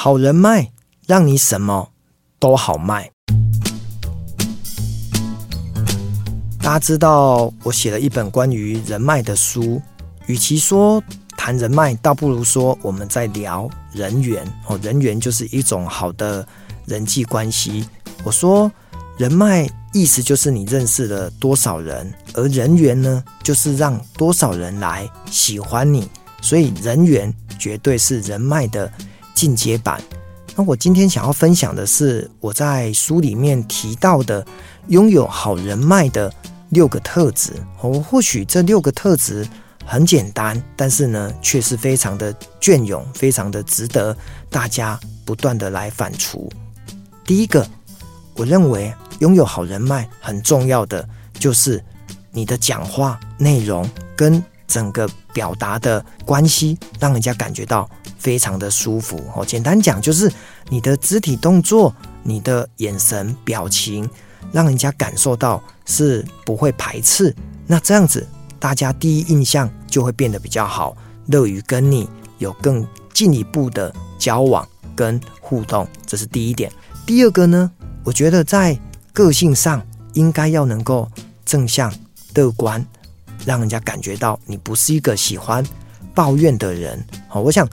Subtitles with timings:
[0.00, 0.70] 好人脉
[1.08, 1.90] 让你什么
[2.38, 3.10] 都好卖。
[6.60, 9.82] 大家知道我写了一本关于人脉的书，
[10.28, 11.02] 与其说
[11.36, 14.78] 谈人脉，倒不如说我们在聊人缘哦。
[14.84, 16.46] 人缘就是一种好的
[16.86, 17.84] 人际关系。
[18.22, 18.70] 我说
[19.16, 26.08] 人脉意思就是你认识了多少人，而人缘呢，就是让多少人来喜欢你。
[26.40, 28.88] 所以人缘绝对是人脉的
[29.38, 30.02] 进阶版。
[30.56, 34.44] 那我今天想要分享的是我在书里面提到的
[34.88, 36.32] 拥有好人脉的
[36.70, 37.52] 六个特质。
[37.80, 39.46] 哦，或许这六个特质
[39.86, 44.16] 很简单，但是呢，却是非常的隽永，非常的值得
[44.50, 46.50] 大家不断的来反刍。
[47.24, 47.64] 第一个，
[48.34, 51.80] 我认为拥有好人脉很重要的就是
[52.32, 57.88] 你的讲话内容跟整个表达的关系，让人家感觉到。
[58.18, 59.44] 非常的舒服哦。
[59.44, 60.30] 简单讲，就是
[60.68, 64.08] 你的肢体动作、你的眼神、表情，
[64.52, 67.34] 让人家感受到是不会排斥。
[67.66, 68.26] 那这样子，
[68.58, 74.66] 大家第一印象就会变得比较好，乐于跟你有更进一步的交往
[74.96, 75.86] 跟互动。
[76.04, 76.70] 这是第一点。
[77.06, 77.70] 第二个呢，
[78.04, 78.78] 我觉得在
[79.12, 79.82] 个性上
[80.14, 81.08] 应该要能够
[81.44, 81.92] 正向、
[82.34, 82.84] 乐观，
[83.46, 85.64] 让人家感觉到你不是一个喜欢
[86.14, 87.02] 抱怨的人。
[87.28, 87.68] 好，我想。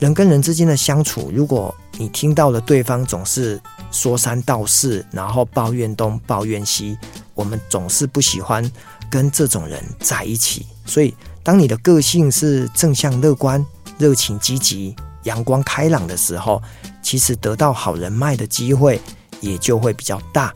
[0.00, 3.60] 人跟人之间的相处，如果你听到了对方总是
[3.92, 6.96] 说三道四，然后抱怨东抱怨西，
[7.34, 8.68] 我们总是不喜欢
[9.10, 10.66] 跟这种人在一起。
[10.86, 13.64] 所以，当你的个性是正向、乐观、
[13.98, 16.62] 热情、积极、阳光、开朗的时候，
[17.02, 18.98] 其实得到好人脉的机会
[19.42, 20.54] 也就会比较大。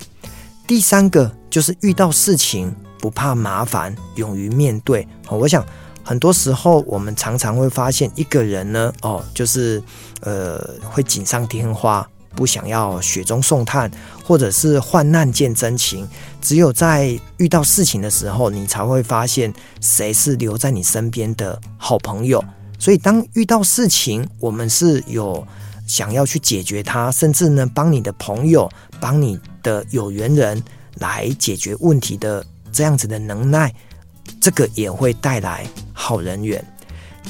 [0.67, 5.07] 第三个就是遇到事情不怕麻烦，勇于面对。
[5.29, 5.63] 我想。
[6.05, 9.83] 很多时候，我们常常会发现一个人呢，哦，就是
[10.21, 10.59] 呃，
[10.91, 13.91] 会锦上添花，不想要雪中送炭，
[14.23, 16.07] 或者是患难见真情。
[16.43, 19.51] 只有在遇到事情的时候，你才会发现
[19.81, 22.45] 谁是留在你身边的好朋友。
[22.79, 25.47] 所以，当遇到事情，我们是有
[25.87, 28.69] 想要去解决它，甚至呢，帮你的朋友、
[29.01, 30.63] 帮你的有缘人
[30.99, 33.75] 来解决问题的这样子的能耐。
[34.41, 35.67] 这个也会带来
[36.05, 36.63] 好人缘。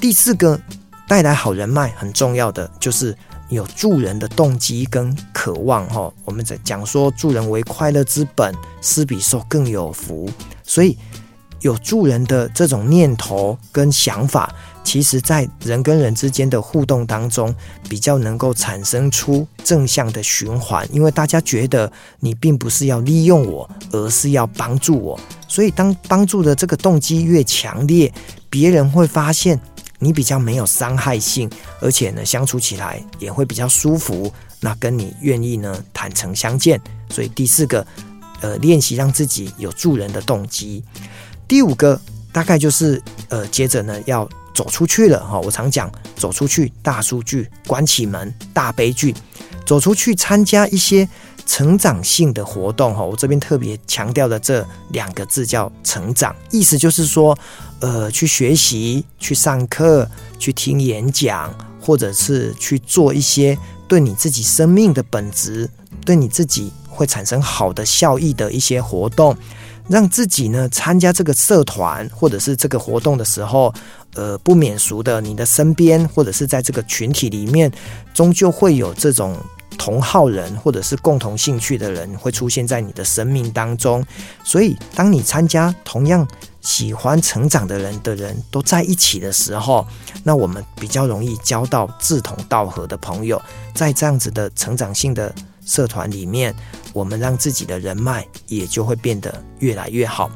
[0.01, 0.61] 第四个
[1.07, 3.17] 带来好人脉很重要的就是
[3.49, 6.13] 有助人的动机跟渴望哈。
[6.25, 8.53] 我们在讲说助人为快乐之本，
[8.83, 10.29] 施比受更有福。
[10.65, 10.99] 所以
[11.65, 14.55] 有助人的这种念头跟想法，
[14.85, 17.55] 其实在人跟人之间的互动当中，
[17.89, 20.87] 比较能够产生出正向的循环。
[20.93, 25.19] 因为大家觉得你并不是要利用我，而是要帮助我。
[25.49, 28.13] 所以，当帮助的这个动机越强烈，
[28.51, 29.59] 别人会发现
[29.99, 31.49] 你比较没有伤害性，
[31.81, 34.31] 而且呢，相处起来也会比较舒服。
[34.61, 36.79] 那跟你愿意呢坦诚相见。
[37.09, 37.87] 所以第四个，
[38.43, 40.85] 呃，练习让自己有助人的动机。
[41.55, 42.01] 第五个，
[42.33, 45.39] 大概就是呃，接着呢要走出去了哈。
[45.39, 49.15] 我常讲，走出去大数据，关起门大悲剧，
[49.65, 51.09] 走出去参加一些。
[51.47, 57.39] 成长性的活动哈，我这边特别强调的这两个字叫成长，意思就是说，
[57.81, 65.69] 呃，去学习、去上课、去听演讲，或者是去做一些对你自己生命的本质、
[66.07, 69.37] 对你自己会产生好的效益的一些活动，
[69.89, 73.73] 让自己呢参加这个社团或者是这个活动的时候，
[74.15, 77.71] 呃，不免俗的，你的身边或者是在这个群体里面，
[78.13, 79.37] 终究会有这种。
[79.77, 84.07] 同好人或者是共同兴趣的人会出现在你的生命当中，
[84.45, 86.27] 所以当你参加同样
[86.61, 89.85] 喜欢成长的人的人都在一起的时候，
[90.23, 93.43] 那我们比较容易交到志同道合的朋友。
[93.75, 95.35] 在这样子的成长性的
[95.65, 96.55] 社团里面，
[96.93, 100.31] 我们让自己的人脉也就会变得越来越好。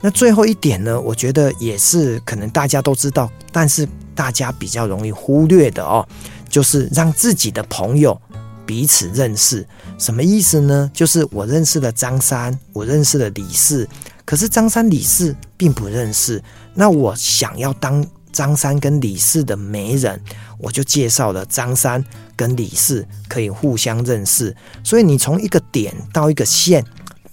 [0.00, 6.06] 那最后一点呢，我觉得也是可能大家都知道，但是大家比较容易忽略的哦，
[6.48, 8.20] 就是让自己的朋友。
[8.64, 9.66] 彼此认识
[9.98, 10.88] 什么意思呢？
[10.94, 13.86] 就是我认识了张三，我认识了李四，
[14.24, 16.42] 可是张三李四并不认识。
[16.72, 20.20] 那我想要当张三跟李四的媒人，
[20.58, 24.56] 我就介绍了张三跟李四可以互相认识。
[24.82, 26.84] 所以你从一个点到一个线，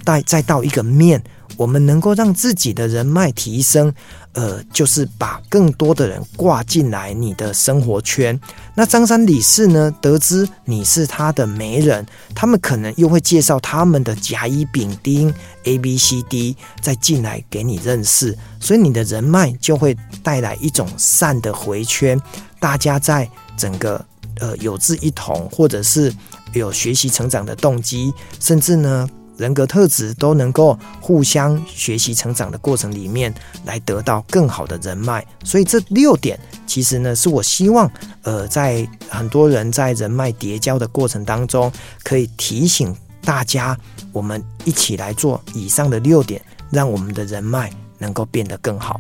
[0.06, 1.24] 再再到一个面，
[1.60, 3.94] 我们能够让自己的人脉提升。
[4.34, 8.40] 呃，就是把更多的人挂进来你的生活圈。
[8.76, 15.34] 那张三李四呢，得知你是他的媒人，他们可能又会介绍他们的甲乙丙丁
[15.64, 22.18] A B C D 再进来给你认识，所以你的人脉就会带来一种善的回圈。
[22.60, 23.28] 大家在
[23.58, 24.06] 整个
[24.40, 26.14] 呃有志一同，或者是
[26.54, 29.10] 有学习成长的动机，甚至呢
[29.40, 33.34] 人格特质都能够互相学习成长的过程里面，
[33.64, 35.26] 来得到更好的人脉。
[35.46, 36.38] 所以这六点
[36.68, 37.90] 其实呢，是我希望
[38.24, 41.72] 呃在很多人在人脉叠交的过程当中，
[42.04, 43.78] 可以提醒大家，
[44.12, 49.00] 我们一起来做以上的六点，让我们的人脉能够变得更好。